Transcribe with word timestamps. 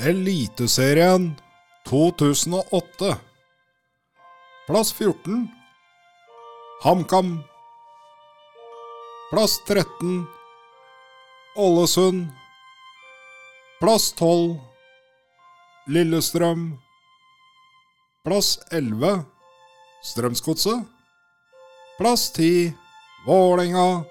Eliteserien 0.00 1.34
2008. 1.86 3.16
Plass 4.66 4.92
14 4.92 5.48
HamKam. 6.82 7.42
Plass 9.30 9.64
13 9.66 10.26
Ålesund. 11.56 12.28
Plass 13.80 14.12
12 14.12 14.60
Lillestrøm. 15.86 16.78
Plass 18.24 18.58
11 18.70 19.24
Strømsgodset. 20.02 20.84
Plass 21.98 22.32
10 22.32 22.72
Vålerenga. 23.26 24.04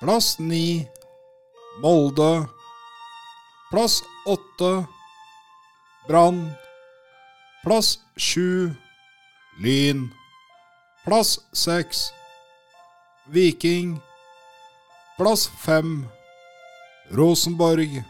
Plass 0.00 0.38
9 0.38 0.86
Molde. 1.82 2.59
Plass 3.70 4.02
åtte 4.26 4.86
Brann. 6.08 6.50
Plass 7.64 7.98
sju 8.16 8.74
Lyn. 9.58 10.14
Plass 11.04 11.40
seks 11.52 12.12
Viking. 13.26 14.00
Plass 15.16 15.48
fem 15.48 16.06
Rosenborg. 17.10 18.02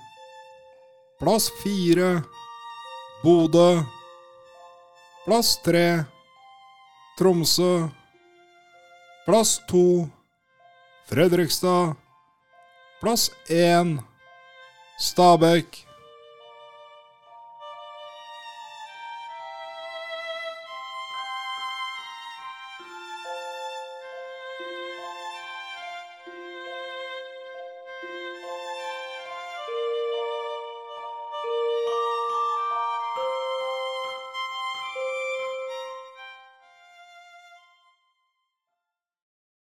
Plass 1.19 1.51
fire 1.63 2.23
Bodø. 3.23 3.83
Plass 5.25 5.63
tre 5.65 6.05
Tromsø. 7.19 7.89
Plass 9.27 9.61
to 9.69 10.09
Fredrikstad. 11.09 11.95
Plass 13.01 13.31
1 13.49 14.10
Stabekk. 15.01 15.87